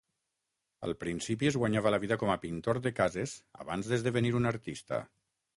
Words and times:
Al 0.87 0.93
principi 1.03 1.49
es 1.51 1.57
guanyava 1.63 1.93
la 1.95 2.01
vida 2.05 2.19
com 2.23 2.33
a 2.37 2.39
pintor 2.47 2.81
de 2.87 2.95
cases 3.01 3.37
abans 3.67 3.93
d'esdevenir 3.93 4.37
un 4.41 4.55
artista. 4.57 5.05